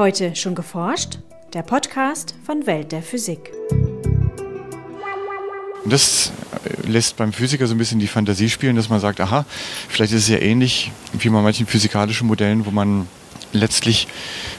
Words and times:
Heute 0.00 0.34
schon 0.34 0.54
geforscht? 0.54 1.18
Der 1.52 1.60
Podcast 1.60 2.34
von 2.42 2.66
Welt 2.66 2.90
der 2.90 3.02
Physik. 3.02 3.52
Das 5.84 6.32
lässt 6.88 7.18
beim 7.18 7.34
Physiker 7.34 7.66
so 7.66 7.74
ein 7.74 7.76
bisschen 7.76 7.98
die 7.98 8.06
Fantasie 8.06 8.48
spielen, 8.48 8.76
dass 8.76 8.88
man 8.88 8.98
sagt, 8.98 9.20
aha, 9.20 9.44
vielleicht 9.90 10.14
ist 10.14 10.22
es 10.22 10.28
ja 10.30 10.38
ähnlich 10.38 10.90
wie 11.12 11.28
bei 11.28 11.42
manchen 11.42 11.66
physikalischen 11.66 12.28
Modellen, 12.28 12.64
wo 12.64 12.70
man 12.70 13.08
letztlich 13.52 14.08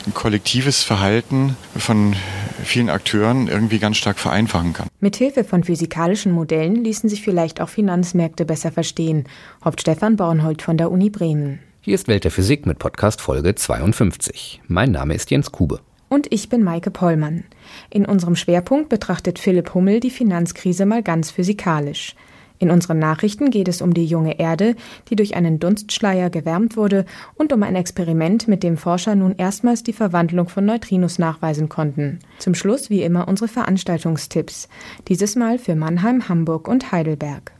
ein 0.05 0.13
kollektives 0.13 0.83
Verhalten 0.83 1.57
von 1.75 2.15
vielen 2.63 2.91
Akteuren 2.91 3.47
irgendwie 3.47 3.79
ganz 3.79 3.97
stark 3.97 4.19
vereinfachen 4.19 4.73
kann. 4.73 4.89
Mithilfe 4.99 5.43
von 5.43 5.63
physikalischen 5.63 6.33
Modellen 6.33 6.83
ließen 6.83 7.09
sich 7.09 7.23
vielleicht 7.23 7.61
auch 7.61 7.69
Finanzmärkte 7.69 8.45
besser 8.45 8.71
verstehen, 8.71 9.23
hofft 9.65 9.81
Stefan 9.81 10.17
Bornhold 10.17 10.61
von 10.61 10.77
der 10.77 10.91
Uni 10.91 11.09
Bremen. 11.09 11.61
Hier 11.83 11.95
ist 11.95 12.07
Welt 12.07 12.25
der 12.25 12.29
Physik 12.29 12.67
mit 12.67 12.77
Podcast 12.77 13.21
Folge 13.21 13.55
52. 13.55 14.61
Mein 14.67 14.91
Name 14.91 15.15
ist 15.15 15.31
Jens 15.31 15.51
Kube. 15.51 15.79
Und 16.09 16.31
ich 16.31 16.47
bin 16.47 16.63
Maike 16.63 16.91
Pollmann. 16.91 17.43
In 17.89 18.05
unserem 18.05 18.35
Schwerpunkt 18.35 18.87
betrachtet 18.87 19.39
Philipp 19.39 19.73
Hummel 19.73 19.99
die 19.99 20.11
Finanzkrise 20.11 20.85
mal 20.85 21.01
ganz 21.01 21.31
physikalisch. 21.31 22.15
In 22.59 22.69
unseren 22.69 22.99
Nachrichten 22.99 23.49
geht 23.49 23.67
es 23.67 23.81
um 23.81 23.95
die 23.95 24.05
junge 24.05 24.37
Erde, 24.37 24.75
die 25.09 25.15
durch 25.15 25.35
einen 25.35 25.57
Dunstschleier 25.57 26.29
gewärmt 26.29 26.77
wurde 26.77 27.05
und 27.33 27.51
um 27.51 27.63
ein 27.63 27.75
Experiment, 27.75 28.47
mit 28.47 28.61
dem 28.61 28.77
Forscher 28.77 29.15
nun 29.15 29.33
erstmals 29.35 29.81
die 29.81 29.93
Verwandlung 29.93 30.49
von 30.49 30.63
Neutrinos 30.63 31.17
nachweisen 31.17 31.67
konnten. 31.67 32.19
Zum 32.37 32.53
Schluss 32.53 32.91
wie 32.91 33.01
immer 33.01 33.27
unsere 33.27 33.47
Veranstaltungstipps. 33.47 34.69
Dieses 35.07 35.35
Mal 35.35 35.57
für 35.57 35.73
Mannheim, 35.73 36.29
Hamburg 36.29 36.67
und 36.67 36.91
Heidelberg. 36.91 37.53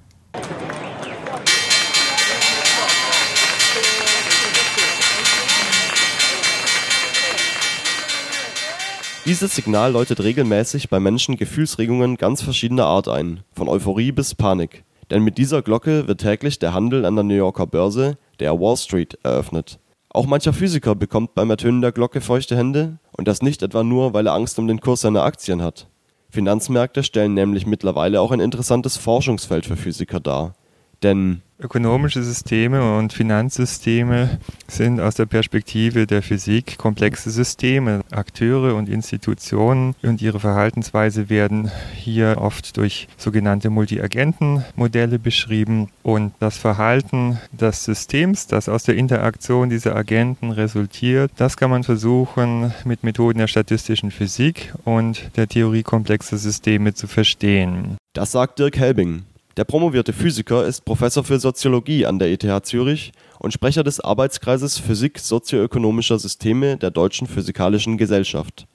Dieses 9.26 9.55
Signal 9.55 9.91
läutet 9.91 10.24
regelmäßig 10.24 10.90
bei 10.90 11.00
Menschen 11.00 11.38
Gefühlsregungen 11.38 12.18
ganz 12.18 12.41
verschiedener 12.41 12.88
Art 12.88 13.08
ein, 13.08 13.41
von 13.54 13.70
Euphorie 13.70 14.12
bis 14.12 14.34
Panik. 14.34 14.84
Denn 15.12 15.24
mit 15.24 15.38
dieser 15.38 15.62
Glocke 15.62 16.08
wird 16.08 16.22
täglich 16.22 16.58
der 16.58 16.74
Handel 16.74 17.05
an 17.05 17.16
der 17.16 17.24
New 17.24 17.36
Yorker 17.36 17.68
Börse, 17.68 18.18
der 18.40 18.60
Wall 18.60 18.78
Street, 18.78 19.20
eröffnet. 19.22 19.78
Auch 20.10 20.26
mancher 20.26 20.54
Physiker 20.54 20.96
bekommt 20.96 21.36
beim 21.36 21.52
Ertönen 21.52 21.82
der 21.82 21.91
Glocke 21.91 22.20
feuchte 22.20 22.58
Hände 22.58 22.98
und 23.16 23.28
das 23.28 23.44
nicht 23.44 23.62
etwa 23.62 23.84
nur, 23.84 24.16
weil 24.16 24.26
er 24.26 24.34
Angst 24.34 24.58
um 24.58 24.68
den 24.68 24.82
Kurs 24.82 25.02
seiner 25.02 25.24
Aktien 25.24 25.62
hat. 25.62 25.88
Finanzmärkte 26.32 27.04
stellen 27.04 27.35
nämlich 27.35 27.68
mittlerweile 27.68 28.22
auch 28.22 28.32
ein 28.32 28.40
interessantes 28.40 28.98
Forschungsfeld 28.98 29.68
für 29.68 29.78
Physiker 29.78 30.20
dar. 30.20 30.56
Denn 31.04 31.44
Ökonomische 31.62 32.23
Systeme 32.23 32.98
und 32.98 33.13
Finanzsysteme 33.13 34.40
sind 34.67 34.99
aus 34.99 35.13
der 35.15 35.27
Perspektive 35.27 36.07
der 36.07 36.23
Physik 36.23 36.77
komplexe 36.79 37.29
Systeme. 37.29 38.01
Akteure 38.09 38.76
und 38.76 38.90
Institutionen 38.90 39.93
und 40.01 40.23
ihre 40.23 40.39
Verhaltensweise 40.39 41.29
werden 41.29 41.70
hier 41.93 42.37
oft 42.39 42.77
durch 42.77 43.07
sogenannte 43.15 43.70
Multiagentenmodelle 43.70 45.20
beschrieben. 45.20 45.89
Und 46.01 46.34
das 46.39 46.57
Verhalten 46.57 47.39
des 47.51 47.84
Systems, 47.84 48.48
das 48.48 48.67
aus 48.67 48.84
der 48.84 48.95
Interaktion 48.95 49.70
dieser 49.70 49.95
Agenten 49.95 50.49
resultiert, 50.49 51.32
das 51.37 51.57
kann 51.57 51.70
man 51.70 51.84
versuchen 51.84 52.73
mit 52.85 53.04
Methoden 53.04 53.37
der 53.37 53.48
statistischen 53.48 54.09
Physik 54.09 54.73
und 54.84 55.29
der 55.35 55.48
Theorie 55.48 55.84
komplexer 55.84 56.37
Systeme 56.37 56.95
zu 56.95 57.05
verstehen. 57.05 57.98
Das 58.13 58.32
sagt 58.32 58.57
Dirk 58.57 58.77
Helbing. 58.77 59.26
Der 59.57 59.66
promovierte 59.66 60.13
Physiker 60.13 60.66
ist 60.66 60.85
Professor 60.85 61.26
für 61.26 61.38
Soziologie 61.38 62.05
an 62.05 62.20
der 62.20 62.32
ETH 62.32 62.66
Zürich 62.66 63.12
und 63.38 63.52
Sprecher 63.52 63.84
des 63.84 63.99
Arbeitskreises 63.99 64.78
Physik 64.78 65.19
sozioökonomischer 65.19 66.18
Systeme 66.19 66.78
der 66.78 66.90
Deutschen 66.90 67.28
Physikalischen 67.28 67.97
Gesellschaft. 67.97 68.66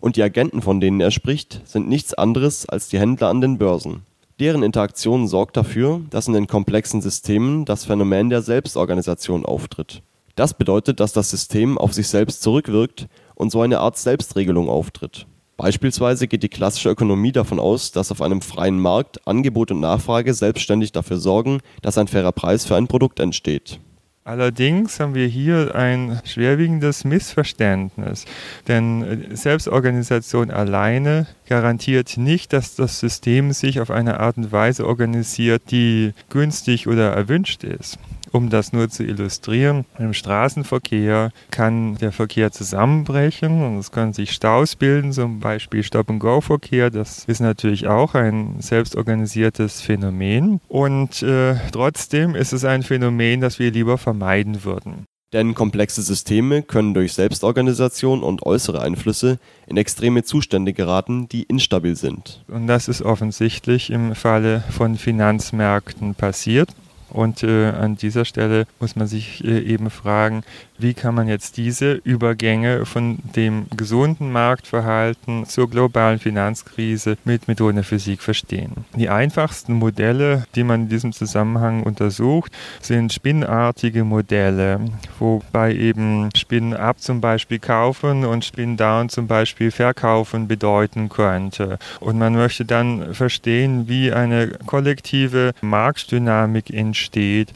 Und 0.00 0.14
die 0.14 0.22
Agenten, 0.22 0.62
von 0.62 0.80
denen 0.80 1.00
er 1.00 1.10
spricht, 1.10 1.62
sind 1.64 1.88
nichts 1.88 2.14
anderes 2.14 2.68
als 2.68 2.88
die 2.88 3.00
Händler 3.00 3.28
an 3.28 3.40
den 3.40 3.58
Börsen. 3.58 4.02
Deren 4.38 4.62
Interaktion 4.62 5.26
sorgt 5.26 5.56
dafür, 5.56 6.00
dass 6.10 6.28
in 6.28 6.34
den 6.34 6.46
komplexen 6.46 7.00
Systemen 7.00 7.64
das 7.64 7.84
Phänomen 7.84 8.30
der 8.30 8.42
Selbstorganisation 8.42 9.44
auftritt. 9.44 10.02
Das 10.36 10.54
bedeutet, 10.54 11.00
dass 11.00 11.12
das 11.12 11.30
System 11.30 11.76
auf 11.76 11.92
sich 11.92 12.06
selbst 12.06 12.42
zurückwirkt 12.42 13.08
und 13.34 13.50
so 13.50 13.62
eine 13.62 13.80
Art 13.80 13.98
Selbstregelung 13.98 14.68
auftritt 14.68 15.26
Beispielsweise 15.56 16.26
geht 16.26 16.42
die 16.42 16.48
klassische 16.48 16.90
Ökonomie 16.90 17.32
davon 17.32 17.60
aus, 17.60 17.92
dass 17.92 18.10
auf 18.10 18.20
einem 18.20 18.40
freien 18.40 18.78
Markt 18.78 19.26
Angebot 19.26 19.70
und 19.70 19.80
Nachfrage 19.80 20.34
selbstständig 20.34 20.92
dafür 20.92 21.18
sorgen, 21.18 21.60
dass 21.80 21.96
ein 21.96 22.08
fairer 22.08 22.32
Preis 22.32 22.64
für 22.64 22.76
ein 22.76 22.88
Produkt 22.88 23.20
entsteht. 23.20 23.78
Allerdings 24.26 25.00
haben 25.00 25.14
wir 25.14 25.26
hier 25.26 25.74
ein 25.74 26.18
schwerwiegendes 26.24 27.04
Missverständnis, 27.04 28.24
denn 28.66 29.26
Selbstorganisation 29.36 30.50
alleine 30.50 31.26
garantiert 31.46 32.16
nicht, 32.16 32.54
dass 32.54 32.74
das 32.74 33.00
System 33.00 33.52
sich 33.52 33.80
auf 33.80 33.90
eine 33.90 34.20
Art 34.20 34.38
und 34.38 34.50
Weise 34.50 34.86
organisiert, 34.86 35.64
die 35.70 36.14
günstig 36.30 36.88
oder 36.88 37.12
erwünscht 37.12 37.64
ist. 37.64 37.98
Um 38.34 38.50
das 38.50 38.72
nur 38.72 38.88
zu 38.88 39.04
illustrieren, 39.04 39.84
im 39.96 40.12
Straßenverkehr 40.12 41.30
kann 41.52 41.94
der 41.98 42.10
Verkehr 42.10 42.50
zusammenbrechen 42.50 43.62
und 43.62 43.78
es 43.78 43.92
können 43.92 44.12
sich 44.12 44.32
Staus 44.32 44.74
bilden, 44.74 45.12
zum 45.12 45.38
Beispiel 45.38 45.84
Stop-and-Go-Verkehr. 45.84 46.90
Das 46.90 47.26
ist 47.26 47.38
natürlich 47.38 47.86
auch 47.86 48.16
ein 48.16 48.56
selbstorganisiertes 48.58 49.82
Phänomen. 49.82 50.60
Und 50.66 51.22
äh, 51.22 51.54
trotzdem 51.70 52.34
ist 52.34 52.52
es 52.52 52.64
ein 52.64 52.82
Phänomen, 52.82 53.40
das 53.40 53.60
wir 53.60 53.70
lieber 53.70 53.98
vermeiden 53.98 54.64
würden. 54.64 55.04
Denn 55.32 55.54
komplexe 55.54 56.02
Systeme 56.02 56.62
können 56.62 56.92
durch 56.92 57.12
Selbstorganisation 57.12 58.24
und 58.24 58.44
äußere 58.44 58.82
Einflüsse 58.82 59.38
in 59.68 59.76
extreme 59.76 60.24
Zustände 60.24 60.72
geraten, 60.72 61.28
die 61.28 61.44
instabil 61.44 61.94
sind. 61.94 62.44
Und 62.48 62.66
das 62.66 62.88
ist 62.88 63.02
offensichtlich 63.02 63.90
im 63.90 64.16
Falle 64.16 64.64
von 64.70 64.96
Finanzmärkten 64.96 66.16
passiert. 66.16 66.70
Und 67.14 67.44
äh, 67.44 67.68
an 67.68 67.96
dieser 67.96 68.24
Stelle 68.24 68.66
muss 68.80 68.96
man 68.96 69.06
sich 69.06 69.44
äh, 69.44 69.60
eben 69.60 69.88
fragen, 69.88 70.42
wie 70.78 70.94
kann 70.94 71.14
man 71.14 71.28
jetzt 71.28 71.56
diese 71.56 71.92
Übergänge 71.92 72.84
von 72.84 73.18
dem 73.36 73.66
gesunden 73.76 74.32
Marktverhalten 74.32 75.46
zur 75.46 75.70
globalen 75.70 76.18
Finanzkrise 76.18 77.16
mit 77.24 77.46
Methoden 77.46 77.76
der 77.76 77.84
Physik 77.84 78.20
verstehen. 78.20 78.84
Die 78.96 79.08
einfachsten 79.08 79.74
Modelle, 79.74 80.44
die 80.56 80.64
man 80.64 80.82
in 80.82 80.88
diesem 80.88 81.12
Zusammenhang 81.12 81.84
untersucht, 81.84 82.50
sind 82.80 83.12
spinnartige 83.12 84.02
Modelle, 84.02 84.80
wobei 85.20 85.72
eben 85.74 86.30
Spin 86.36 86.74
up 86.74 86.98
zum 86.98 87.20
Beispiel 87.20 87.60
kaufen 87.60 88.24
und 88.24 88.44
Spin 88.44 88.76
down 88.76 89.08
zum 89.08 89.28
Beispiel 89.28 89.70
verkaufen 89.70 90.48
bedeuten 90.48 91.08
könnte. 91.08 91.78
Und 92.00 92.18
man 92.18 92.34
möchte 92.34 92.64
dann 92.64 93.14
verstehen, 93.14 93.86
wie 93.86 94.12
eine 94.12 94.48
kollektive 94.66 95.52
Marktdynamik 95.60 96.70
entsteht, 96.70 97.03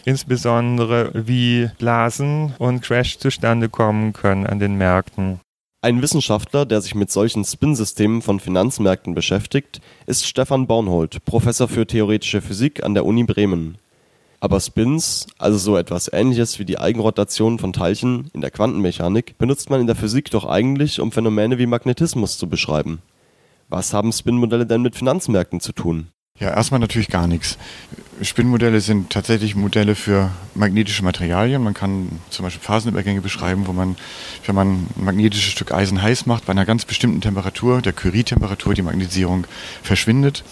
insbesondere 0.05 1.11
wie 1.15 1.71
Blasen 1.79 2.55
und 2.59 2.83
Crash 2.83 2.99
Crash 2.99 3.19
zustande 3.19 3.69
kommen 3.69 4.13
können 4.13 4.45
an 4.45 4.59
den 4.59 4.75
Märkten. 4.75 5.39
Ein 5.81 6.03
Wissenschaftler, 6.03 6.67
der 6.67 6.81
sich 6.81 6.97
mit 6.97 7.13
solchen 7.13 7.45
Spin-Systemen 7.45 8.23
von 8.23 8.41
Finanzmärkten 8.41 9.15
beschäftigt, 9.15 9.81
ist 10.07 10.27
Stefan 10.27 10.67
Bornhold, 10.67 11.25
Professor 11.25 11.69
für 11.69 11.87
theoretische 11.87 12.41
Physik 12.41 12.83
an 12.83 12.95
der 12.95 13.07
Uni 13.07 13.23
Bremen. 13.23 13.79
Aber 14.41 14.59
Spins, 14.59 15.29
also 15.39 15.59
so 15.59 15.77
etwas 15.77 16.13
ähnliches 16.13 16.59
wie 16.59 16.65
die 16.65 16.81
Eigenrotation 16.81 17.61
von 17.61 17.73
Teilchen 17.73 18.29
in 18.33 18.41
der 18.41 18.51
Quantenmechanik, 18.51 19.39
benutzt 19.39 19.71
man 19.71 19.81
in 19.81 19.87
der 19.87 19.97
Physik 19.97 20.31
doch 20.33 20.45
eigentlich, 20.45 21.01
um 21.01 21.13
Phänomene 21.13 21.59
wie 21.59 21.67
Magnetismus 21.67 22.37
zu 22.37 22.49
beschreiben. 22.49 23.01
Was 23.69 23.93
haben 23.95 24.13
Spin-Modelle 24.13 24.67
denn 24.67 24.83
mit 24.83 24.97
Finanzmärkten 24.97 25.61
zu 25.61 25.73
tun? 25.73 26.09
Ja, 26.41 26.55
erstmal 26.55 26.79
natürlich 26.79 27.09
gar 27.09 27.27
nichts. 27.27 27.59
Spinnmodelle 28.23 28.81
sind 28.81 29.11
tatsächlich 29.11 29.57
Modelle 29.57 29.97
für 29.97 30.31
magnetische 30.55 31.03
Materialien. 31.03 31.63
Man 31.63 31.75
kann 31.75 32.21
zum 32.31 32.45
Beispiel 32.45 32.63
Phasenübergänge 32.63 33.21
beschreiben, 33.21 33.67
wo 33.67 33.73
man, 33.73 33.97
wenn 34.47 34.55
man 34.55 34.69
ein 34.69 34.87
magnetisches 34.97 35.51
Stück 35.51 35.73
Eisen 35.73 36.01
heiß 36.01 36.27
macht, 36.27 36.47
bei 36.47 36.53
einer 36.53 36.65
ganz 36.65 36.85
bestimmten 36.85 37.21
Temperatur, 37.21 37.83
der 37.83 37.93
Curie-Temperatur, 37.93 38.75
die 38.75 38.83
Magnetisierung 38.83 39.47
verschwindet. 39.83 40.45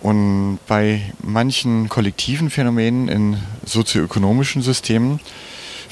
Und 0.00 0.58
bei 0.66 1.12
manchen 1.22 1.88
kollektiven 1.88 2.50
Phänomenen 2.50 3.06
in 3.06 3.36
sozioökonomischen 3.64 4.62
Systemen 4.62 5.20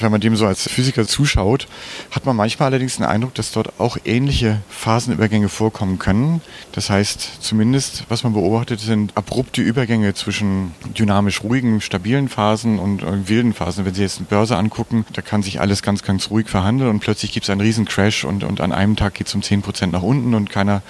wenn 0.01 0.11
man 0.11 0.21
dem 0.21 0.35
so 0.35 0.45
als 0.45 0.69
Physiker 0.69 1.07
zuschaut, 1.07 1.67
hat 2.11 2.25
man 2.25 2.35
manchmal 2.35 2.67
allerdings 2.67 2.97
den 2.97 3.05
Eindruck, 3.05 3.33
dass 3.35 3.51
dort 3.51 3.79
auch 3.79 3.97
ähnliche 4.05 4.61
Phasenübergänge 4.69 5.49
vorkommen 5.49 5.99
können. 5.99 6.41
Das 6.71 6.89
heißt, 6.89 7.41
zumindest, 7.41 8.05
was 8.09 8.23
man 8.23 8.33
beobachtet, 8.33 8.79
sind 8.79 9.15
abrupte 9.15 9.61
Übergänge 9.61 10.13
zwischen 10.13 10.73
dynamisch 10.97 11.43
ruhigen, 11.43 11.81
stabilen 11.81 12.29
Phasen 12.29 12.79
und 12.79 13.03
äh, 13.03 13.27
wilden 13.27 13.53
Phasen. 13.53 13.85
Wenn 13.85 13.93
Sie 13.93 14.01
jetzt 14.01 14.17
eine 14.17 14.27
Börse 14.27 14.57
angucken, 14.57 15.05
da 15.13 15.21
kann 15.21 15.43
sich 15.43 15.59
alles 15.59 15.81
ganz, 15.81 16.03
ganz 16.03 16.29
ruhig 16.29 16.47
verhandeln 16.47 16.89
und 16.89 16.99
plötzlich 16.99 17.31
gibt 17.31 17.45
es 17.45 17.49
einen 17.49 17.61
riesen 17.61 17.85
Crash 17.85 18.23
und, 18.23 18.43
und 18.43 18.61
an 18.61 18.71
einem 18.71 18.95
Tag 18.95 19.13
geht 19.15 19.27
es 19.27 19.35
um 19.35 19.41
10% 19.41 19.87
nach 19.87 20.03
unten 20.03 20.33
und 20.33 20.49
keiner 20.49 20.81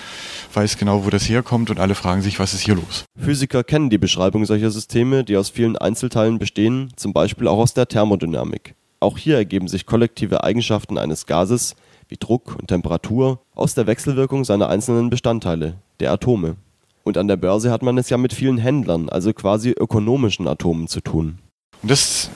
weiß 0.53 0.77
genau, 0.77 1.05
wo 1.05 1.09
das 1.09 1.27
herkommt 1.29 1.69
und 1.69 1.79
alle 1.79 1.95
fragen 1.95 2.21
sich, 2.21 2.39
was 2.39 2.53
ist 2.53 2.61
hier 2.61 2.75
los? 2.75 3.05
Physiker 3.19 3.63
kennen 3.63 3.89
die 3.89 3.97
Beschreibung 3.97 4.45
solcher 4.45 4.71
Systeme, 4.71 5.23
die 5.23 5.37
aus 5.37 5.49
vielen 5.49 5.77
Einzelteilen 5.77 6.39
bestehen, 6.39 6.91
zum 6.95 7.13
Beispiel 7.13 7.47
auch 7.47 7.57
aus 7.57 7.73
der 7.73 7.87
Thermodynamik. 7.87 8.75
Auch 9.01 9.17
hier 9.17 9.35
ergeben 9.35 9.67
sich 9.67 9.87
kollektive 9.87 10.43
Eigenschaften 10.43 10.99
eines 10.99 11.25
Gases, 11.25 11.75
wie 12.07 12.17
Druck 12.17 12.55
und 12.59 12.67
Temperatur, 12.67 13.41
aus 13.55 13.73
der 13.73 13.87
Wechselwirkung 13.87 14.45
seiner 14.45 14.69
einzelnen 14.69 15.09
Bestandteile, 15.09 15.73
der 15.99 16.11
Atome. 16.11 16.55
Und 17.03 17.17
an 17.17 17.27
der 17.27 17.35
Börse 17.35 17.71
hat 17.71 17.81
man 17.81 17.97
es 17.97 18.11
ja 18.11 18.17
mit 18.17 18.31
vielen 18.31 18.59
Händlern, 18.59 19.09
also 19.09 19.33
quasi 19.33 19.71
ökonomischen 19.71 20.47
Atomen 20.47 20.87
zu 20.87 21.01
tun. 21.01 21.39
Und 21.81 21.89
das 21.89 22.29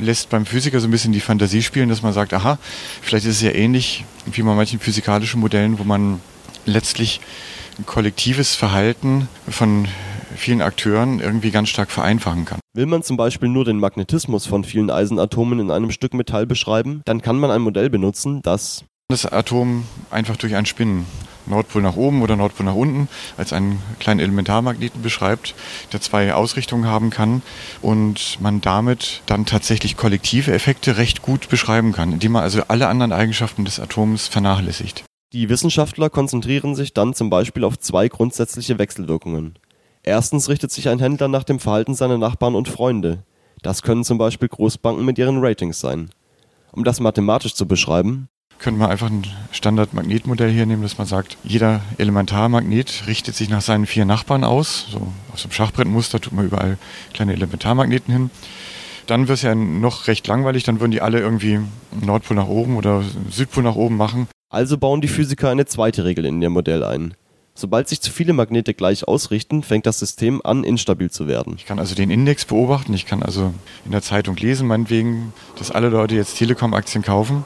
lässt 0.00 0.30
beim 0.30 0.46
Physiker 0.46 0.80
so 0.80 0.88
ein 0.88 0.90
bisschen 0.90 1.12
die 1.12 1.20
Fantasie 1.20 1.62
spielen, 1.62 1.90
dass 1.90 2.00
man 2.00 2.14
sagt, 2.14 2.32
aha, 2.32 2.58
vielleicht 3.02 3.26
ist 3.26 3.36
es 3.36 3.42
ja 3.42 3.52
ähnlich 3.52 4.06
wie 4.24 4.40
bei 4.40 4.54
manchen 4.54 4.80
physikalischen 4.80 5.38
Modellen, 5.38 5.78
wo 5.78 5.84
man 5.84 6.20
letztlich 6.64 7.20
ein 7.78 7.84
kollektives 7.84 8.54
Verhalten 8.54 9.28
von 9.50 9.86
vielen 10.36 10.62
Akteuren 10.62 11.20
irgendwie 11.20 11.50
ganz 11.50 11.68
stark 11.68 11.90
vereinfachen 11.90 12.44
kann. 12.44 12.60
Will 12.74 12.86
man 12.86 13.02
zum 13.02 13.16
Beispiel 13.16 13.48
nur 13.48 13.64
den 13.64 13.78
Magnetismus 13.78 14.46
von 14.46 14.64
vielen 14.64 14.90
Eisenatomen 14.90 15.60
in 15.60 15.70
einem 15.70 15.90
Stück 15.90 16.14
Metall 16.14 16.46
beschreiben, 16.46 17.02
dann 17.04 17.22
kann 17.22 17.38
man 17.38 17.50
ein 17.50 17.62
Modell 17.62 17.90
benutzen, 17.90 18.40
das 18.42 18.84
das 19.08 19.24
Atom 19.24 19.84
einfach 20.10 20.36
durch 20.36 20.56
ein 20.56 20.66
Spinnen 20.66 21.06
Nordpol 21.46 21.80
nach 21.80 21.94
oben 21.94 22.22
oder 22.22 22.34
Nordpol 22.34 22.66
nach 22.66 22.74
unten 22.74 23.08
als 23.36 23.52
einen 23.52 23.80
kleinen 24.00 24.18
Elementarmagneten 24.18 25.00
beschreibt, 25.00 25.54
der 25.92 26.00
zwei 26.00 26.34
Ausrichtungen 26.34 26.86
haben 26.86 27.10
kann 27.10 27.42
und 27.82 28.38
man 28.40 28.60
damit 28.60 29.22
dann 29.26 29.46
tatsächlich 29.46 29.96
kollektive 29.96 30.52
Effekte 30.52 30.96
recht 30.96 31.22
gut 31.22 31.48
beschreiben 31.48 31.92
kann, 31.92 32.12
indem 32.12 32.32
man 32.32 32.42
also 32.42 32.62
alle 32.66 32.88
anderen 32.88 33.12
Eigenschaften 33.12 33.64
des 33.64 33.78
Atoms 33.78 34.26
vernachlässigt. 34.26 35.04
Die 35.32 35.48
Wissenschaftler 35.48 36.10
konzentrieren 36.10 36.74
sich 36.74 36.92
dann 36.92 37.14
zum 37.14 37.30
Beispiel 37.30 37.64
auf 37.64 37.78
zwei 37.78 38.08
grundsätzliche 38.08 38.78
Wechselwirkungen. 38.78 39.58
Erstens 40.06 40.48
richtet 40.48 40.70
sich 40.70 40.88
ein 40.88 41.00
Händler 41.00 41.26
nach 41.26 41.42
dem 41.42 41.58
Verhalten 41.58 41.94
seiner 41.94 42.16
Nachbarn 42.16 42.54
und 42.54 42.68
Freunde. 42.68 43.24
Das 43.62 43.82
können 43.82 44.04
zum 44.04 44.18
Beispiel 44.18 44.48
Großbanken 44.48 45.04
mit 45.04 45.18
ihren 45.18 45.38
Ratings 45.40 45.80
sein. 45.80 46.10
Um 46.70 46.84
das 46.84 47.00
mathematisch 47.00 47.54
zu 47.54 47.66
beschreiben, 47.66 48.28
könnte 48.60 48.78
man 48.78 48.88
einfach 48.88 49.10
ein 49.10 49.26
Standard-Magnetmodell 49.50 50.50
hier 50.50 50.64
nehmen, 50.64 50.82
dass 50.82 50.96
man 50.96 51.08
sagt, 51.08 51.36
jeder 51.42 51.80
Elementarmagnet 51.98 53.08
richtet 53.08 53.34
sich 53.34 53.48
nach 53.48 53.62
seinen 53.62 53.84
vier 53.84 54.04
Nachbarn 54.04 54.44
aus. 54.44 54.86
So 54.92 55.08
aus 55.34 55.42
dem 55.42 55.50
Schachbrettmuster 55.50 56.20
tut 56.20 56.34
man 56.34 56.46
überall 56.46 56.78
kleine 57.12 57.32
Elementarmagneten 57.32 58.12
hin. 58.12 58.30
Dann 59.08 59.26
wird 59.26 59.38
es 59.38 59.42
ja 59.42 59.56
noch 59.56 60.06
recht 60.06 60.28
langweilig, 60.28 60.62
dann 60.62 60.78
würden 60.78 60.92
die 60.92 61.00
alle 61.00 61.18
irgendwie 61.18 61.58
Nordpol 62.00 62.36
nach 62.36 62.48
oben 62.48 62.76
oder 62.76 63.02
Südpol 63.28 63.64
nach 63.64 63.74
oben 63.74 63.96
machen. 63.96 64.28
Also 64.50 64.78
bauen 64.78 65.00
die 65.00 65.08
Physiker 65.08 65.50
eine 65.50 65.66
zweite 65.66 66.04
Regel 66.04 66.26
in 66.26 66.40
ihr 66.40 66.50
Modell 66.50 66.84
ein. 66.84 67.14
Sobald 67.56 67.88
sich 67.88 68.00
zu 68.00 68.12
viele 68.12 68.34
Magnete 68.34 68.74
gleich 68.74 69.08
ausrichten, 69.08 69.62
fängt 69.62 69.86
das 69.86 69.98
System 69.98 70.40
an, 70.44 70.62
instabil 70.62 71.10
zu 71.10 71.26
werden. 71.26 71.54
Ich 71.56 71.66
kann 71.66 71.78
also 71.78 71.94
den 71.94 72.10
Index 72.10 72.44
beobachten, 72.44 72.94
ich 72.94 73.06
kann 73.06 73.22
also 73.22 73.52
in 73.84 73.92
der 73.92 74.02
Zeitung 74.02 74.36
lesen, 74.36 74.68
meinetwegen, 74.68 75.32
dass 75.58 75.70
alle 75.70 75.88
Leute 75.88 76.14
jetzt 76.14 76.36
Telekom-Aktien 76.36 77.02
kaufen 77.02 77.44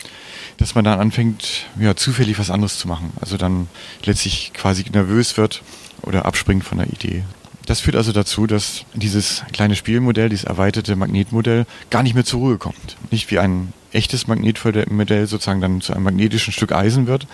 dass 0.60 0.74
man 0.74 0.84
dann 0.84 1.00
anfängt, 1.00 1.66
ja, 1.80 1.96
zufällig 1.96 2.38
was 2.38 2.50
anderes 2.50 2.78
zu 2.78 2.86
machen. 2.86 3.14
Also 3.18 3.38
dann 3.38 3.68
letztlich 4.04 4.52
quasi 4.52 4.84
nervös 4.92 5.38
wird 5.38 5.62
oder 6.02 6.26
abspringt 6.26 6.64
von 6.64 6.76
der 6.76 6.88
Idee. 6.88 7.24
Das 7.64 7.80
führt 7.80 7.96
also 7.96 8.12
dazu, 8.12 8.46
dass 8.46 8.84
dieses 8.92 9.42
kleine 9.52 9.74
Spielmodell, 9.74 10.28
dieses 10.28 10.44
erweiterte 10.44 10.96
Magnetmodell 10.96 11.64
gar 11.88 12.02
nicht 12.02 12.14
mehr 12.14 12.26
zur 12.26 12.40
Ruhe 12.40 12.58
kommt. 12.58 12.96
Nicht 13.10 13.30
wie 13.30 13.38
ein 13.38 13.72
echtes 13.92 14.26
Magnetmodell 14.26 15.26
sozusagen 15.26 15.60
dann 15.60 15.80
zu 15.80 15.92
einem 15.92 16.04
magnetischen 16.04 16.52
Stück 16.52 16.72
Eisen 16.72 17.06
wird, 17.06 17.26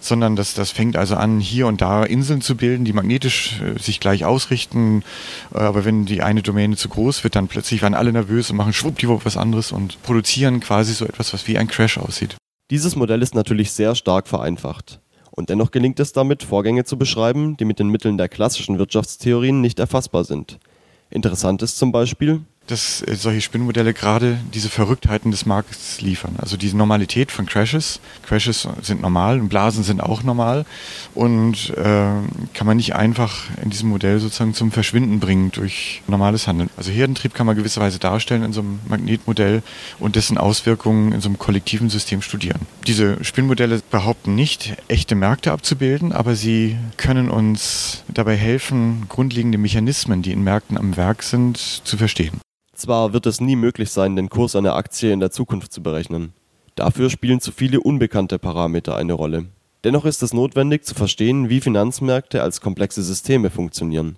sondern 0.00 0.36
dass 0.36 0.54
das 0.54 0.70
fängt 0.70 0.96
also 0.96 1.16
an, 1.16 1.40
hier 1.40 1.66
und 1.66 1.80
da 1.80 2.04
Inseln 2.04 2.40
zu 2.40 2.56
bilden, 2.56 2.84
die 2.84 2.92
magnetisch 2.92 3.60
äh, 3.60 3.78
sich 3.78 4.00
gleich 4.00 4.24
ausrichten. 4.24 5.02
Äh, 5.54 5.58
aber 5.58 5.84
wenn 5.84 6.06
die 6.06 6.22
eine 6.22 6.42
Domäne 6.42 6.76
zu 6.76 6.88
groß 6.88 7.24
wird, 7.24 7.36
dann 7.36 7.48
plötzlich 7.48 7.82
werden 7.82 7.94
alle 7.94 8.12
nervös 8.12 8.50
und 8.50 8.56
machen 8.56 8.72
schwuppdiwupp 8.72 9.24
was 9.24 9.36
anderes 9.36 9.72
und 9.72 10.02
produzieren 10.02 10.60
quasi 10.60 10.92
so 10.92 11.04
etwas, 11.04 11.32
was 11.32 11.46
wie 11.48 11.58
ein 11.58 11.68
Crash 11.68 11.98
aussieht. 11.98 12.36
Dieses 12.70 12.96
Modell 12.96 13.22
ist 13.22 13.34
natürlich 13.34 13.72
sehr 13.72 13.94
stark 13.94 14.28
vereinfacht. 14.28 15.00
Und 15.30 15.48
dennoch 15.48 15.70
gelingt 15.70 15.98
es 15.98 16.12
damit, 16.12 16.42
Vorgänge 16.42 16.84
zu 16.84 16.98
beschreiben, 16.98 17.56
die 17.56 17.64
mit 17.64 17.78
den 17.78 17.88
Mitteln 17.88 18.18
der 18.18 18.28
klassischen 18.28 18.78
Wirtschaftstheorien 18.78 19.62
nicht 19.62 19.78
erfassbar 19.78 20.24
sind. 20.24 20.58
Interessant 21.08 21.62
ist 21.62 21.78
zum 21.78 21.90
Beispiel, 21.90 22.42
dass 22.66 23.02
äh, 23.02 23.14
solche 23.14 23.40
Spinnmodelle 23.40 23.94
gerade 23.94 24.38
diese 24.54 24.68
Verrücktheiten 24.68 25.30
des 25.30 25.46
Marktes 25.46 26.00
liefern. 26.00 26.36
Also 26.38 26.56
diese 26.56 26.76
Normalität 26.76 27.32
von 27.32 27.46
Crashes. 27.46 28.00
Crashes 28.26 28.68
sind 28.82 29.00
normal 29.00 29.40
und 29.40 29.48
Blasen 29.48 29.84
sind 29.84 30.00
auch 30.00 30.22
normal 30.22 30.64
und 31.14 31.70
äh, 31.70 31.82
kann 32.54 32.66
man 32.66 32.76
nicht 32.76 32.94
einfach 32.94 33.44
in 33.62 33.70
diesem 33.70 33.88
Modell 33.88 34.18
sozusagen 34.20 34.54
zum 34.54 34.72
Verschwinden 34.72 35.20
bringen 35.20 35.50
durch 35.52 36.02
normales 36.06 36.46
Handeln. 36.46 36.70
Also 36.76 36.90
Herdentrieb 36.90 37.34
kann 37.34 37.46
man 37.46 37.56
gewisserweise 37.56 37.98
darstellen 37.98 38.44
in 38.44 38.52
so 38.52 38.60
einem 38.60 38.80
Magnetmodell 38.88 39.62
und 39.98 40.16
dessen 40.16 40.38
Auswirkungen 40.38 41.12
in 41.12 41.20
so 41.20 41.28
einem 41.28 41.38
kollektiven 41.38 41.90
System 41.90 42.22
studieren. 42.22 42.60
Diese 42.86 43.22
Spinnmodelle 43.24 43.82
behaupten 43.90 44.34
nicht, 44.34 44.74
echte 44.88 45.14
Märkte 45.14 45.52
abzubilden, 45.52 46.12
aber 46.12 46.36
sie 46.36 46.76
können 46.96 47.30
uns 47.30 48.04
dabei 48.08 48.36
helfen, 48.36 49.06
grundlegende 49.08 49.58
Mechanismen, 49.58 50.22
die 50.22 50.32
in 50.32 50.42
Märkten 50.42 50.78
am 50.78 50.96
Werk 50.96 51.22
sind, 51.22 51.56
zu 51.58 51.96
verstehen. 51.96 52.40
Zwar 52.82 53.12
wird 53.12 53.26
es 53.26 53.40
nie 53.40 53.54
möglich 53.54 53.92
sein, 53.92 54.16
den 54.16 54.28
Kurs 54.28 54.56
einer 54.56 54.74
Aktie 54.74 55.12
in 55.12 55.20
der 55.20 55.30
Zukunft 55.30 55.72
zu 55.72 55.84
berechnen. 55.84 56.32
Dafür 56.74 57.10
spielen 57.10 57.40
zu 57.40 57.52
viele 57.52 57.78
unbekannte 57.78 58.40
Parameter 58.40 58.96
eine 58.96 59.12
Rolle. 59.12 59.44
Dennoch 59.84 60.04
ist 60.04 60.20
es 60.20 60.32
notwendig 60.32 60.84
zu 60.84 60.96
verstehen, 60.96 61.48
wie 61.48 61.60
Finanzmärkte 61.60 62.42
als 62.42 62.60
komplexe 62.60 63.04
Systeme 63.04 63.50
funktionieren. 63.50 64.16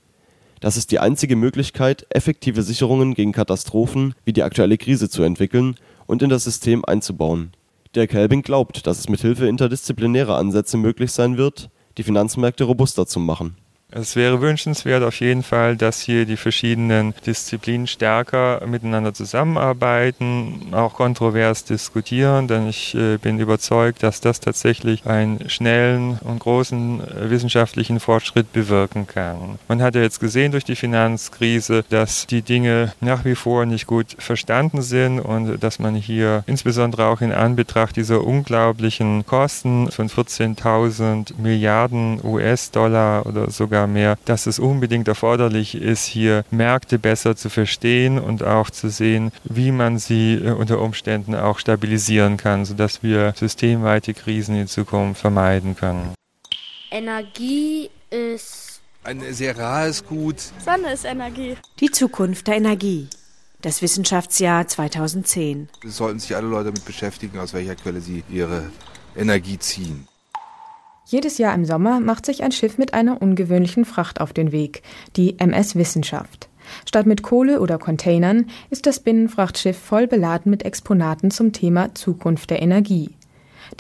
Das 0.61 0.79
ist 0.79 0.93
die 0.93 0.99
einzige 0.99 1.37
Möglichkeit, 1.37 2.07
effektive 2.09 2.63
Sicherungen 2.63 3.13
gegen 3.13 3.33
Katastrophen 3.33 4.15
wie 4.25 4.33
die 4.33 4.45
aktuelle 4.45 4.79
Krise 4.79 5.11
zu 5.11 5.25
entwickeln 5.25 5.77
und 6.07 6.23
in 6.23 6.31
das 6.31 6.45
System 6.45 6.87
einzubauen. 6.87 7.53
Dirk 7.95 8.15
Helbing 8.15 8.41
glaubt, 8.41 8.87
dass 8.87 8.99
es 8.99 9.11
mit 9.11 9.21
Hilfe 9.21 9.47
interdisziplinärer 9.47 10.39
Ansätze 10.39 10.79
möglich 10.79 11.13
sein 11.13 11.37
wird, 11.37 11.69
die 11.99 12.03
Finanzmärkte 12.03 12.65
robuster 12.65 13.07
zu 13.07 13.21
machen 13.21 13.57
es 13.95 14.17
wäre 14.17 14.41
wünschenswert 14.41 15.05
auf 15.05 15.21
jeden 15.21 15.45
Fall, 15.45 15.77
dass 15.77 16.01
hier 16.01 16.27
die 16.27 16.37
verschiedenen 16.37 17.15
Disziplinen 17.25 17.87
stärker 17.87 18.61
miteinander 18.67 19.15
zusammenarbeiten, 19.15 20.73
auch 20.73 20.95
kontrovers 20.95 21.65
diskutieren, 21.65 22.49
denn 22.49 22.69
ich 22.69 22.95
äh, 22.95 23.19
bin 23.19 23.39
überzeugt, 23.39 24.03
dass 24.03 24.21
das 24.21 24.41
tatsächlich 24.41 25.07
einen 25.07 25.49
schnellen 25.49 26.19
und 26.23 26.41
großen 26.41 27.01
äh, 27.01 27.31
wissenschaftlichen 27.31 28.01
Fortschritt 28.01 28.53
bewirken 28.53 29.07
kann. 29.07 29.59
Man 29.69 29.81
hat 29.81 29.95
ja 29.95 30.03
jetzt 30.03 30.19
gesehen 30.19 30.51
durch 30.51 30.65
die 30.65 30.77
Finanzkrise, 30.77 31.85
dass 31.89 32.27
die 32.27 32.43
Dinge 32.43 32.93
nach 33.01 33.25
wie 33.25 33.37
vor 33.37 33.65
nicht 33.65 33.87
gut 33.87 34.17
verstanden 34.19 34.83
sind 34.83 35.21
und 35.21 35.63
dass 35.63 35.79
man 35.79 35.95
hier 35.95 36.43
insbesondere 36.47 37.07
auch 37.07 37.21
in 37.21 37.33
Anbetracht 37.33 37.95
dieser 37.95 38.25
unglaublichen 38.25 39.25
Kosten 39.25 39.89
von 39.93 40.09
14.000 40.09 41.35
Milliarden 41.39 42.21
US-Dollar 42.25 43.27
oder 43.27 43.51
sogar 43.51 43.84
mehr, 43.87 44.19
dass 44.25 44.47
es 44.47 44.59
unbedingt 44.59 45.09
erforderlich 45.09 45.75
ist, 45.75 46.05
hier 46.05 46.45
Märkte 46.51 46.99
besser 46.99 47.37
zu 47.37 47.49
verstehen 47.49 48.19
und 48.19 48.43
auch 48.43 48.71
zu 48.71 48.89
sehen, 48.89 49.33
wie 49.45 49.73
man 49.73 49.99
sie 49.99 50.35
äh, 50.35 50.51
unter 50.51 50.81
Umständen 50.81 51.35
auch 51.35 51.59
stabilisieren 51.59 52.37
kann, 52.37 52.65
sodass 52.65 53.03
wir 53.03 53.35
systemweite 53.37 54.15
Krisen 54.15 54.57
in 54.57 54.69
Zukunft 54.69 55.21
vermeiden 55.21 55.77
können. 55.77 56.15
Energie 56.91 57.91
ist 58.11 58.81
ein 59.03 59.21
sehr 59.35 59.59
rares 59.59 60.05
Gut. 60.05 60.37
Sonne 60.65 60.93
ist 60.93 61.05
Energie. 61.05 61.57
Die 61.81 61.91
Zukunft 61.91 62.47
der 62.47 62.57
Energie. 62.57 63.09
Das 63.61 63.83
Wissenschaftsjahr 63.83 64.69
2010. 64.69 65.69
Es 65.87 65.97
sollten 65.97 66.19
sich 66.19 66.37
alle 66.37 66.47
Leute 66.47 66.67
damit 66.67 66.85
beschäftigen, 66.85 67.39
aus 67.39 67.53
welcher 67.55 67.75
Quelle 67.77 68.01
sie 68.01 68.23
ihre 68.31 68.71
Energie 69.17 69.59
ziehen. 69.59 70.07
Jedes 71.07 71.37
Jahr 71.39 71.55
im 71.55 71.67
Sommer 71.67 72.01
macht 72.01 72.25
sich 72.25 72.43
ein 72.43 72.53
Schiff 72.53 72.79
mit 72.79 72.95
einer 72.95 73.21
ungewöhnlichen 73.21 73.85
Fracht 73.85 74.21
auf 74.21 74.33
den 74.33 74.53
Weg, 74.53 74.83
die 75.17 75.39
MS 75.39 75.77
Wissenschaft. 75.77 76.49
Statt 76.87 77.05
mit 77.05 77.23
Kohle 77.23 77.61
oder 77.61 77.79
Containern 77.79 78.47
ist 78.71 78.87
das 78.87 79.01
Binnenfrachtschiff 79.01 79.77
voll 79.77 80.07
beladen 80.07 80.51
mit 80.51 80.65
Exponaten 80.65 81.31
zum 81.31 81.53
Thema 81.53 81.95
Zukunft 81.95 82.49
der 82.49 82.63
Energie. 82.63 83.11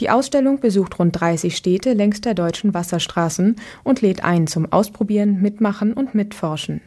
Die 0.00 0.10
Ausstellung 0.10 0.60
besucht 0.60 0.98
rund 0.98 1.18
30 1.18 1.56
Städte 1.56 1.94
längs 1.94 2.20
der 2.20 2.34
deutschen 2.34 2.74
Wasserstraßen 2.74 3.56
und 3.84 4.02
lädt 4.02 4.22
ein 4.22 4.46
zum 4.46 4.70
Ausprobieren, 4.70 5.40
Mitmachen 5.40 5.94
und 5.94 6.14
Mitforschen. 6.14 6.82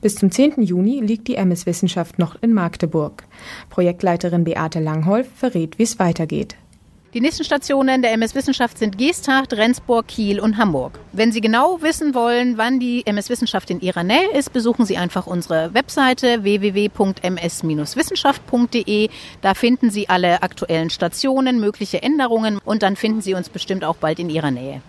Bis 0.00 0.14
zum 0.14 0.30
10. 0.30 0.62
Juni 0.62 1.00
liegt 1.00 1.28
die 1.28 1.34
MS 1.34 1.66
Wissenschaft 1.66 2.18
noch 2.18 2.40
in 2.40 2.54
Magdeburg. 2.54 3.24
Projektleiterin 3.68 4.44
Beate 4.44 4.80
Langholf 4.80 5.28
verrät, 5.34 5.78
wie 5.78 5.82
es 5.82 5.98
weitergeht. 5.98 6.56
Die 7.14 7.20
nächsten 7.20 7.44
Stationen 7.44 8.00
der 8.00 8.12
MS 8.12 8.34
Wissenschaft 8.34 8.78
sind 8.78 8.96
Geesthacht, 8.96 9.52
Rendsburg, 9.52 10.08
Kiel 10.08 10.40
und 10.40 10.56
Hamburg. 10.56 10.98
Wenn 11.12 11.30
Sie 11.30 11.42
genau 11.42 11.82
wissen 11.82 12.14
wollen, 12.14 12.56
wann 12.56 12.80
die 12.80 13.06
MS 13.06 13.28
Wissenschaft 13.28 13.68
in 13.68 13.82
Ihrer 13.82 14.02
Nähe 14.02 14.30
ist, 14.34 14.54
besuchen 14.54 14.86
Sie 14.86 14.96
einfach 14.96 15.26
unsere 15.26 15.74
Webseite 15.74 16.42
www.ms-wissenschaft.de. 16.42 19.10
Da 19.42 19.52
finden 19.52 19.90
Sie 19.90 20.08
alle 20.08 20.42
aktuellen 20.42 20.88
Stationen, 20.88 21.60
mögliche 21.60 22.02
Änderungen 22.02 22.58
und 22.64 22.82
dann 22.82 22.96
finden 22.96 23.20
Sie 23.20 23.34
uns 23.34 23.50
bestimmt 23.50 23.84
auch 23.84 23.96
bald 23.96 24.18
in 24.18 24.30
Ihrer 24.30 24.50
Nähe. 24.50 24.80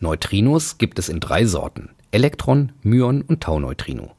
Neutrinos 0.00 0.78
gibt 0.78 0.98
es 0.98 1.10
in 1.10 1.20
drei 1.20 1.44
Sorten. 1.44 1.90
Elektron, 2.10 2.72
Myon 2.82 3.20
und 3.20 3.42
Tauneutrino. 3.42 4.15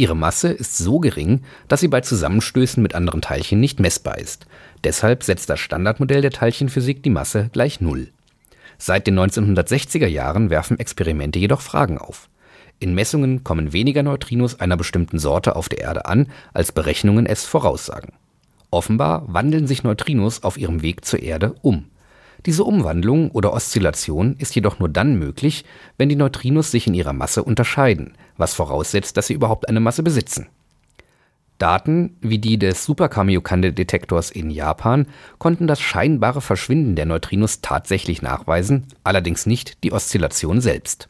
Ihre 0.00 0.14
Masse 0.14 0.50
ist 0.50 0.78
so 0.78 1.00
gering, 1.00 1.42
dass 1.66 1.80
sie 1.80 1.88
bei 1.88 2.00
Zusammenstößen 2.00 2.80
mit 2.80 2.94
anderen 2.94 3.20
Teilchen 3.20 3.58
nicht 3.58 3.80
messbar 3.80 4.18
ist. 4.18 4.46
Deshalb 4.84 5.24
setzt 5.24 5.50
das 5.50 5.58
Standardmodell 5.58 6.22
der 6.22 6.30
Teilchenphysik 6.30 7.02
die 7.02 7.10
Masse 7.10 7.50
gleich 7.52 7.80
Null. 7.80 8.12
Seit 8.78 9.08
den 9.08 9.18
1960er 9.18 10.06
Jahren 10.06 10.50
werfen 10.50 10.78
Experimente 10.78 11.40
jedoch 11.40 11.60
Fragen 11.60 11.98
auf. 11.98 12.28
In 12.78 12.94
Messungen 12.94 13.42
kommen 13.42 13.72
weniger 13.72 14.04
Neutrinos 14.04 14.60
einer 14.60 14.76
bestimmten 14.76 15.18
Sorte 15.18 15.56
auf 15.56 15.68
der 15.68 15.80
Erde 15.80 16.06
an, 16.06 16.28
als 16.54 16.70
Berechnungen 16.70 17.26
es 17.26 17.44
voraussagen. 17.44 18.12
Offenbar 18.70 19.24
wandeln 19.26 19.66
sich 19.66 19.82
Neutrinos 19.82 20.44
auf 20.44 20.58
ihrem 20.58 20.80
Weg 20.80 21.04
zur 21.04 21.20
Erde 21.20 21.56
um. 21.62 21.86
Diese 22.46 22.64
Umwandlung 22.64 23.30
oder 23.30 23.52
Oszillation 23.52 24.36
ist 24.38 24.54
jedoch 24.54 24.78
nur 24.78 24.88
dann 24.88 25.18
möglich, 25.18 25.64
wenn 25.96 26.08
die 26.08 26.16
Neutrinos 26.16 26.70
sich 26.70 26.86
in 26.86 26.94
ihrer 26.94 27.12
Masse 27.12 27.42
unterscheiden, 27.42 28.14
was 28.36 28.54
voraussetzt, 28.54 29.16
dass 29.16 29.26
sie 29.26 29.34
überhaupt 29.34 29.68
eine 29.68 29.80
Masse 29.80 30.02
besitzen. 30.02 30.46
Daten 31.58 32.16
wie 32.20 32.38
die 32.38 32.56
des 32.56 32.84
Super-Kamiokande-Detektors 32.84 34.30
in 34.30 34.50
Japan 34.50 35.06
konnten 35.38 35.66
das 35.66 35.80
scheinbare 35.80 36.40
Verschwinden 36.40 36.94
der 36.94 37.06
Neutrinos 37.06 37.60
tatsächlich 37.60 38.22
nachweisen, 38.22 38.86
allerdings 39.02 39.44
nicht 39.44 39.82
die 39.82 39.92
Oszillation 39.92 40.60
selbst. 40.60 41.08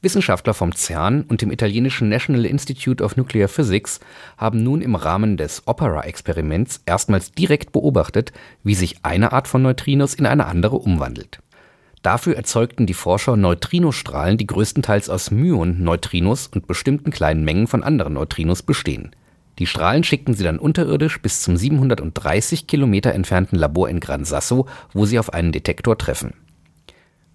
Wissenschaftler 0.00 0.54
vom 0.54 0.72
CERN 0.72 1.22
und 1.22 1.42
dem 1.42 1.50
italienischen 1.50 2.08
National 2.08 2.46
Institute 2.46 3.02
of 3.02 3.16
Nuclear 3.16 3.48
Physics 3.48 3.98
haben 4.36 4.62
nun 4.62 4.80
im 4.80 4.94
Rahmen 4.94 5.36
des 5.36 5.66
OPERA-Experiments 5.66 6.82
erstmals 6.86 7.32
direkt 7.32 7.72
beobachtet, 7.72 8.32
wie 8.62 8.76
sich 8.76 8.98
eine 9.02 9.32
Art 9.32 9.48
von 9.48 9.62
Neutrinos 9.62 10.14
in 10.14 10.26
eine 10.26 10.46
andere 10.46 10.76
umwandelt. 10.76 11.40
Dafür 12.02 12.36
erzeugten 12.36 12.86
die 12.86 12.94
Forscher 12.94 13.36
Neutrinostrahlen, 13.36 14.38
die 14.38 14.46
größtenteils 14.46 15.10
aus 15.10 15.32
Myon-Neutrinos 15.32 16.46
und 16.46 16.68
bestimmten 16.68 17.10
kleinen 17.10 17.44
Mengen 17.44 17.66
von 17.66 17.82
anderen 17.82 18.14
Neutrinos 18.14 18.62
bestehen. 18.62 19.10
Die 19.58 19.66
Strahlen 19.66 20.04
schickten 20.04 20.34
sie 20.34 20.44
dann 20.44 20.60
unterirdisch 20.60 21.20
bis 21.20 21.42
zum 21.42 21.56
730 21.56 22.68
Kilometer 22.68 23.12
entfernten 23.14 23.58
Labor 23.58 23.88
in 23.88 23.98
Gran 23.98 24.24
Sasso, 24.24 24.66
wo 24.92 25.06
sie 25.06 25.18
auf 25.18 25.32
einen 25.32 25.50
Detektor 25.50 25.98
treffen 25.98 26.34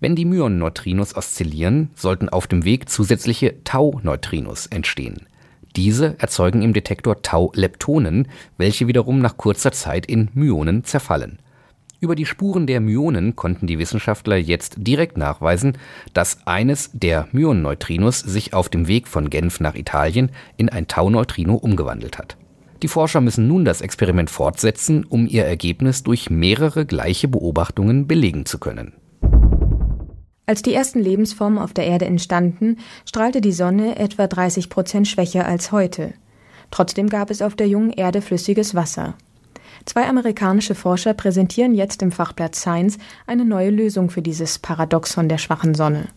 wenn 0.03 0.17
die 0.17 0.25
Myon-Neutrinos 0.25 1.15
oszillieren, 1.15 1.89
sollten 1.95 2.27
auf 2.27 2.45
dem 2.45 2.65
Weg 2.65 2.89
zusätzliche 2.89 3.63
Tau-Neutrinos 3.63 4.67
entstehen. 4.67 5.27
Diese 5.77 6.19
erzeugen 6.19 6.61
im 6.61 6.73
Detektor 6.73 7.21
Tau-Leptonen, 7.21 8.27
welche 8.57 8.87
wiederum 8.87 9.19
nach 9.19 9.37
kurzer 9.37 9.71
Zeit 9.71 10.05
in 10.05 10.27
Myonen 10.33 10.83
zerfallen. 10.83 11.39
Über 12.01 12.15
die 12.15 12.25
Spuren 12.25 12.67
der 12.67 12.81
Myonen 12.81 13.37
konnten 13.37 13.65
die 13.65 13.79
Wissenschaftler 13.79 14.35
jetzt 14.35 14.75
direkt 14.79 15.17
nachweisen, 15.17 15.77
dass 16.13 16.45
eines 16.45 16.89
der 16.91 17.29
Myon-Neutrinos 17.31 18.19
sich 18.19 18.53
auf 18.53 18.67
dem 18.67 18.89
Weg 18.89 19.07
von 19.07 19.29
Genf 19.29 19.61
nach 19.61 19.75
Italien 19.75 20.31
in 20.57 20.67
ein 20.67 20.89
Tau-Neutrino 20.89 21.55
umgewandelt 21.55 22.17
hat. 22.17 22.35
Die 22.81 22.89
Forscher 22.89 23.21
müssen 23.21 23.47
nun 23.47 23.63
das 23.63 23.79
Experiment 23.79 24.29
fortsetzen, 24.29 25.05
um 25.05 25.27
ihr 25.27 25.45
Ergebnis 25.45 26.03
durch 26.03 26.29
mehrere 26.29 26.85
gleiche 26.85 27.29
Beobachtungen 27.29 28.05
belegen 28.05 28.45
zu 28.45 28.59
können 28.59 28.91
als 30.45 30.61
die 30.61 30.73
ersten 30.73 30.99
Lebensformen 30.99 31.57
auf 31.57 31.73
der 31.73 31.85
Erde 31.85 32.05
entstanden, 32.05 32.77
strahlte 33.05 33.39
die 33.39 33.53
Sonne 33.53 33.97
etwa 33.97 34.27
30 34.27 34.69
Prozent 34.69 35.07
schwächer 35.07 35.45
als 35.45 35.71
heute. 35.71 36.13
Trotzdem 36.71 37.07
gab 37.07 37.29
es 37.29 37.41
auf 37.41 37.55
der 37.55 37.67
jungen 37.67 37.91
Erde 37.91 38.21
flüssiges 38.21 38.75
Wasser. 38.75 39.15
Zwei 39.85 40.07
amerikanische 40.07 40.75
Forscher 40.75 41.13
präsentieren 41.13 41.73
jetzt 41.73 42.01
im 42.01 42.11
Fachblatt 42.11 42.55
Science 42.55 42.97
eine 43.27 43.45
neue 43.45 43.69
Lösung 43.69 44.09
für 44.09 44.21
dieses 44.21 44.59
Paradoxon 44.59 45.29
der 45.29 45.37
schwachen 45.37 45.75
Sonne. 45.75 46.07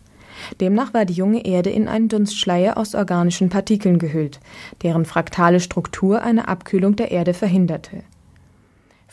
Demnach 0.60 0.92
war 0.94 1.04
die 1.04 1.14
junge 1.14 1.44
Erde 1.44 1.70
in 1.70 1.88
einen 1.88 2.08
Dunstschleier 2.08 2.76
aus 2.76 2.94
organischen 2.94 3.48
Partikeln 3.48 3.98
gehüllt, 3.98 4.40
deren 4.82 5.04
fraktale 5.04 5.60
Struktur 5.60 6.22
eine 6.22 6.48
Abkühlung 6.48 6.96
der 6.96 7.10
Erde 7.10 7.34
verhinderte. 7.34 8.02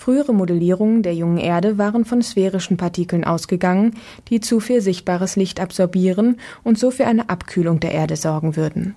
Frühere 0.03 0.33
Modellierungen 0.33 1.01
der 1.01 1.15
jungen 1.15 1.38
Erde 1.38 1.77
waren 1.77 2.03
von 2.03 2.22
sphärischen 2.22 2.75
Partikeln 2.75 3.24
ausgegangen, 3.24 3.95
die 4.27 4.41
zu 4.41 4.60
viel 4.60 4.81
sichtbares 4.81 5.38
Licht 5.38 5.62
absorbieren 5.62 6.41
und 6.62 6.77
so 6.77 6.91
für 6.91 7.07
eine 7.07 7.29
Abkühlung 7.29 7.79
der 7.79 7.93
Erde 7.93 8.17
sorgen 8.17 8.57
würden. 8.57 8.95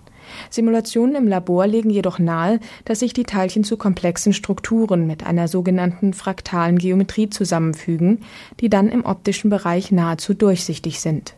Simulationen 0.50 1.14
im 1.14 1.28
Labor 1.28 1.68
legen 1.68 1.90
jedoch 1.90 2.18
nahe, 2.18 2.58
dass 2.86 2.98
sich 2.98 3.12
die 3.12 3.22
Teilchen 3.22 3.62
zu 3.62 3.76
komplexen 3.76 4.32
Strukturen 4.32 5.06
mit 5.06 5.24
einer 5.24 5.46
sogenannten 5.46 6.12
fraktalen 6.12 6.76
Geometrie 6.76 7.30
zusammenfügen, 7.30 8.22
die 8.58 8.68
dann 8.68 8.88
im 8.88 9.04
optischen 9.04 9.48
Bereich 9.48 9.92
nahezu 9.92 10.34
durchsichtig 10.34 10.98
sind 10.98 11.36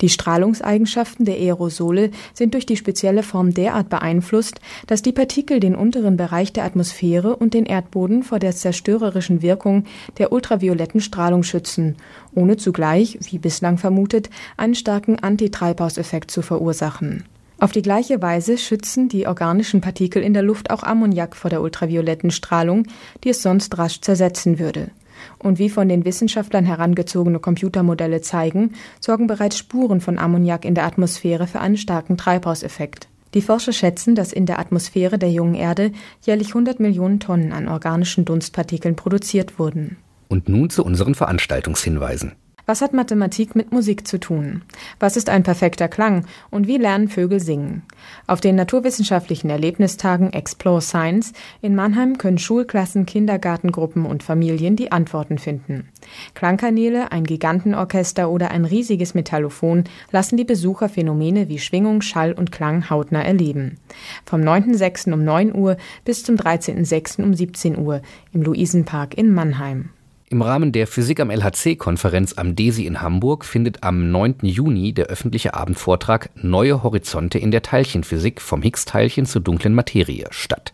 die 0.00 0.08
Strahlungseigenschaften 0.08 1.24
der 1.24 1.36
Aerosole 1.36 2.10
sind 2.34 2.54
durch 2.54 2.66
die 2.66 2.76
spezielle 2.76 3.22
Form 3.22 3.54
derart 3.54 3.88
beeinflusst, 3.88 4.60
dass 4.86 5.02
die 5.02 5.12
Partikel 5.12 5.60
den 5.60 5.74
unteren 5.74 6.16
Bereich 6.16 6.52
der 6.52 6.64
Atmosphäre 6.64 7.36
und 7.36 7.54
den 7.54 7.66
Erdboden 7.66 8.22
vor 8.22 8.38
der 8.38 8.52
zerstörerischen 8.52 9.42
Wirkung 9.42 9.84
der 10.18 10.32
ultravioletten 10.32 11.00
Strahlung 11.00 11.42
schützen, 11.42 11.96
ohne 12.34 12.56
zugleich, 12.56 13.18
wie 13.30 13.38
bislang 13.38 13.78
vermutet, 13.78 14.30
einen 14.56 14.74
starken 14.74 15.18
Antitreibhauseffekt 15.18 16.30
zu 16.30 16.42
verursachen. 16.42 17.24
Auf 17.58 17.70
die 17.70 17.82
gleiche 17.82 18.20
Weise 18.20 18.58
schützen 18.58 19.08
die 19.08 19.28
organischen 19.28 19.80
Partikel 19.80 20.20
in 20.22 20.32
der 20.32 20.42
Luft 20.42 20.70
auch 20.70 20.82
Ammoniak 20.82 21.36
vor 21.36 21.48
der 21.48 21.62
ultravioletten 21.62 22.32
Strahlung, 22.32 22.88
die 23.22 23.28
es 23.28 23.40
sonst 23.40 23.78
rasch 23.78 24.00
zersetzen 24.00 24.58
würde 24.58 24.90
und 25.38 25.58
wie 25.58 25.70
von 25.70 25.88
den 25.88 26.04
Wissenschaftlern 26.04 26.64
herangezogene 26.64 27.38
Computermodelle 27.38 28.20
zeigen, 28.20 28.72
sorgen 29.00 29.26
bereits 29.26 29.58
Spuren 29.58 30.00
von 30.00 30.18
Ammoniak 30.18 30.64
in 30.64 30.74
der 30.74 30.84
Atmosphäre 30.84 31.46
für 31.46 31.60
einen 31.60 31.76
starken 31.76 32.16
Treibhauseffekt. 32.16 33.08
Die 33.34 33.42
Forscher 33.42 33.72
schätzen, 33.72 34.14
dass 34.14 34.32
in 34.32 34.44
der 34.44 34.58
Atmosphäre 34.58 35.18
der 35.18 35.30
jungen 35.30 35.54
Erde 35.54 35.92
jährlich 36.20 36.48
100 36.48 36.80
Millionen 36.80 37.18
Tonnen 37.18 37.52
an 37.52 37.68
organischen 37.68 38.24
Dunstpartikeln 38.24 38.94
produziert 38.94 39.58
wurden. 39.58 39.96
Und 40.28 40.48
nun 40.48 40.68
zu 40.70 40.84
unseren 40.84 41.14
Veranstaltungshinweisen. 41.14 42.32
Was 42.64 42.80
hat 42.80 42.92
Mathematik 42.92 43.56
mit 43.56 43.72
Musik 43.72 44.06
zu 44.06 44.20
tun? 44.20 44.62
Was 45.00 45.16
ist 45.16 45.28
ein 45.28 45.42
perfekter 45.42 45.88
Klang 45.88 46.26
und 46.48 46.68
wie 46.68 46.76
lernen 46.76 47.08
Vögel 47.08 47.40
singen? 47.40 47.82
Auf 48.28 48.40
den 48.40 48.54
naturwissenschaftlichen 48.54 49.50
Erlebnistagen 49.50 50.32
Explore 50.32 50.80
Science 50.80 51.32
in 51.60 51.74
Mannheim 51.74 52.18
können 52.18 52.38
Schulklassen, 52.38 53.04
Kindergartengruppen 53.04 54.06
und 54.06 54.22
Familien 54.22 54.76
die 54.76 54.92
Antworten 54.92 55.38
finden. 55.38 55.88
Klangkanäle, 56.34 57.10
ein 57.10 57.24
Gigantenorchester 57.24 58.30
oder 58.30 58.52
ein 58.52 58.64
riesiges 58.64 59.14
Metallophon 59.14 59.82
lassen 60.12 60.36
die 60.36 60.44
Besucher 60.44 60.88
Phänomene 60.88 61.48
wie 61.48 61.58
Schwingung, 61.58 62.00
Schall 62.00 62.32
und 62.32 62.52
Klang 62.52 62.88
hautnah 62.88 63.22
erleben. 63.22 63.78
Vom 64.24 64.40
9.6. 64.40 65.12
um 65.12 65.24
9 65.24 65.52
Uhr 65.52 65.76
bis 66.04 66.22
zum 66.22 66.36
13.6. 66.36 67.24
um 67.24 67.34
17 67.34 67.76
Uhr 67.76 68.02
im 68.32 68.42
Luisenpark 68.42 69.18
in 69.18 69.34
Mannheim. 69.34 69.90
Im 70.32 70.40
Rahmen 70.40 70.72
der 70.72 70.86
Physik 70.86 71.20
am 71.20 71.30
LHC-Konferenz 71.30 72.38
am 72.38 72.56
DESI 72.56 72.86
in 72.86 73.02
Hamburg 73.02 73.44
findet 73.44 73.82
am 73.82 74.10
9. 74.10 74.36
Juni 74.40 74.94
der 74.94 75.08
öffentliche 75.08 75.52
Abendvortrag 75.52 76.30
Neue 76.36 76.82
Horizonte 76.82 77.38
in 77.38 77.50
der 77.50 77.60
Teilchenphysik 77.60 78.40
vom 78.40 78.62
Higgs-Teilchen 78.62 79.26
zur 79.26 79.42
dunklen 79.42 79.74
Materie 79.74 80.24
statt. 80.30 80.72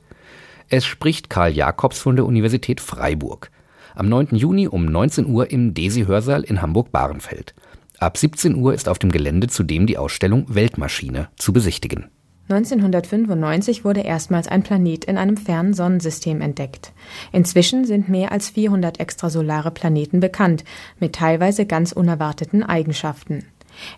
Es 0.68 0.86
spricht 0.86 1.28
Karl 1.28 1.50
Jakobs 1.50 1.98
von 1.98 2.14
der 2.14 2.26
Universität 2.26 2.80
Freiburg. 2.80 3.50
Am 3.96 4.08
9. 4.08 4.28
Juni 4.36 4.68
um 4.68 4.84
19 4.84 5.26
Uhr 5.26 5.50
im 5.50 5.74
DESI-Hörsaal 5.74 6.44
in 6.44 6.62
Hamburg-Bahrenfeld. 6.62 7.52
Ab 7.98 8.16
17 8.16 8.54
Uhr 8.54 8.74
ist 8.74 8.88
auf 8.88 9.00
dem 9.00 9.10
Gelände 9.10 9.48
zudem 9.48 9.88
die 9.88 9.98
Ausstellung 9.98 10.46
Weltmaschine 10.54 11.30
zu 11.34 11.52
besichtigen. 11.52 12.06
1995 12.48 13.84
wurde 13.84 14.00
erstmals 14.00 14.48
ein 14.48 14.62
Planet 14.62 15.04
in 15.04 15.18
einem 15.18 15.36
fernen 15.36 15.74
Sonnensystem 15.74 16.40
entdeckt. 16.40 16.92
Inzwischen 17.30 17.84
sind 17.84 18.08
mehr 18.08 18.32
als 18.32 18.48
400 18.50 19.00
extrasolare 19.00 19.70
Planeten 19.70 20.20
bekannt, 20.20 20.64
mit 20.98 21.14
teilweise 21.14 21.66
ganz 21.66 21.92
unerwarteten 21.92 22.62
Eigenschaften 22.62 23.44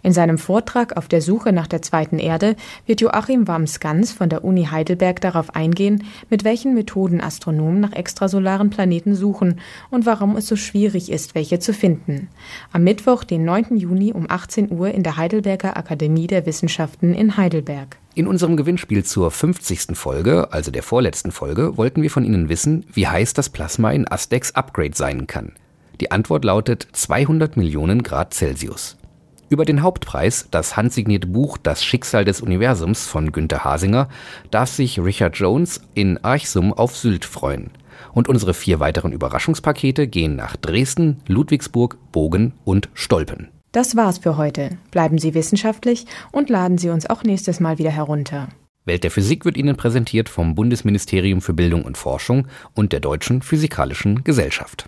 in 0.02 0.12
seinem 0.12 0.38
Vortrag 0.38 0.96
auf 0.96 1.08
der 1.08 1.20
Suche 1.20 1.52
nach 1.52 1.66
der 1.66 1.82
zweiten 1.82 2.18
Erde 2.18 2.56
wird 2.86 3.00
Joachim 3.00 3.46
Wamsgans 3.48 4.12
von 4.12 4.28
der 4.28 4.44
Uni 4.44 4.64
Heidelberg 4.70 5.20
darauf 5.20 5.54
eingehen, 5.54 6.04
mit 6.28 6.44
welchen 6.44 6.74
Methoden 6.74 7.20
Astronomen 7.20 7.80
nach 7.80 7.92
extrasolaren 7.92 8.70
Planeten 8.70 9.14
suchen 9.14 9.60
und 9.90 10.06
warum 10.06 10.36
es 10.36 10.46
so 10.46 10.56
schwierig 10.56 11.10
ist, 11.10 11.34
welche 11.34 11.58
zu 11.58 11.72
finden. 11.72 12.28
Am 12.72 12.84
Mittwoch, 12.84 13.24
den 13.24 13.44
9. 13.44 13.76
Juni 13.76 14.12
um 14.12 14.26
18 14.28 14.70
Uhr 14.70 14.90
in 14.92 15.02
der 15.02 15.16
Heidelberger 15.16 15.76
Akademie 15.76 16.26
der 16.26 16.46
Wissenschaften 16.46 17.14
in 17.14 17.36
Heidelberg. 17.36 17.98
In 18.14 18.26
unserem 18.26 18.56
Gewinnspiel 18.56 19.04
zur 19.04 19.30
50. 19.30 19.96
Folge, 19.96 20.52
also 20.52 20.70
der 20.70 20.82
vorletzten 20.82 21.30
Folge, 21.30 21.76
wollten 21.76 22.02
wir 22.02 22.10
von 22.10 22.24
Ihnen 22.24 22.48
wissen, 22.48 22.84
wie 22.92 23.06
heiß 23.06 23.34
das 23.34 23.48
Plasma 23.48 23.92
in 23.92 24.10
Astex 24.10 24.54
Upgrade 24.54 24.96
sein 24.96 25.26
kann. 25.26 25.52
Die 26.00 26.10
Antwort 26.10 26.44
lautet 26.44 26.88
200 26.92 27.56
Millionen 27.56 28.02
Grad 28.02 28.34
Celsius. 28.34 28.96
Über 29.50 29.64
den 29.64 29.82
Hauptpreis, 29.82 30.46
das 30.52 30.76
handsignierte 30.76 31.26
Buch 31.26 31.58
Das 31.58 31.84
Schicksal 31.84 32.24
des 32.24 32.40
Universums 32.40 33.06
von 33.06 33.32
Günter 33.32 33.64
Hasinger, 33.64 34.08
darf 34.52 34.70
sich 34.70 35.00
Richard 35.00 35.36
Jones 35.36 35.80
in 35.92 36.18
Archsum 36.22 36.72
auf 36.72 36.96
Sylt 36.96 37.24
freuen. 37.24 37.72
Und 38.12 38.28
unsere 38.28 38.54
vier 38.54 38.78
weiteren 38.78 39.10
Überraschungspakete 39.10 40.06
gehen 40.06 40.36
nach 40.36 40.54
Dresden, 40.54 41.20
Ludwigsburg, 41.26 41.96
Bogen 42.12 42.52
und 42.64 42.90
Stolpen. 42.94 43.48
Das 43.72 43.96
war's 43.96 44.18
für 44.18 44.36
heute. 44.36 44.78
Bleiben 44.92 45.18
Sie 45.18 45.34
wissenschaftlich 45.34 46.06
und 46.30 46.48
laden 46.48 46.78
Sie 46.78 46.90
uns 46.90 47.10
auch 47.10 47.24
nächstes 47.24 47.58
Mal 47.58 47.78
wieder 47.78 47.90
herunter. 47.90 48.46
Welt 48.84 49.02
der 49.02 49.10
Physik 49.10 49.44
wird 49.44 49.56
Ihnen 49.56 49.76
präsentiert 49.76 50.28
vom 50.28 50.54
Bundesministerium 50.54 51.40
für 51.40 51.54
Bildung 51.54 51.82
und 51.82 51.98
Forschung 51.98 52.46
und 52.74 52.92
der 52.92 53.00
Deutschen 53.00 53.42
Physikalischen 53.42 54.22
Gesellschaft. 54.22 54.86